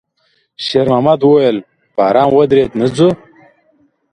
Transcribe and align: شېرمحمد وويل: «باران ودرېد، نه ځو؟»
شېرمحمد 0.65 1.21
وويل: 1.25 1.57
«باران 1.95 2.27
ودرېد، 2.37 2.71
نه 2.79 2.87
ځو؟» 2.95 3.09